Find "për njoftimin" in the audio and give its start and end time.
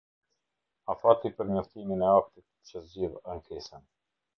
1.41-2.03